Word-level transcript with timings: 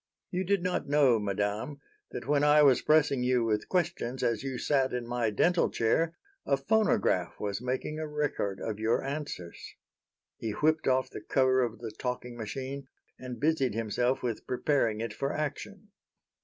"You 0.31 0.43
did 0.43 0.63
not 0.63 0.87
know, 0.89 1.19
madame, 1.19 1.79
that 2.09 2.25
when 2.27 2.43
I 2.43 2.63
was 2.63 2.81
pressing 2.81 3.21
you 3.21 3.43
with 3.43 3.69
questions 3.69 4.23
as 4.23 4.41
you 4.41 4.57
sat 4.57 4.93
in 4.93 5.05
my 5.07 5.29
dental 5.29 5.69
chair 5.69 6.17
a 6.43 6.57
phonograph 6.57 7.39
was 7.39 7.61
making 7.61 7.99
a 7.99 8.07
record 8.07 8.59
of 8.59 8.79
your 8.79 9.03
answers." 9.03 9.75
He 10.37 10.53
whipped 10.53 10.87
off 10.87 11.11
the 11.11 11.21
cover 11.21 11.61
of 11.61 11.77
the 11.81 11.91
talking 11.91 12.35
machine 12.35 12.87
and 13.19 13.39
busied 13.39 13.75
himself 13.75 14.23
with 14.23 14.47
preparing 14.47 15.01
it 15.01 15.13
for 15.13 15.33
action. 15.33 15.89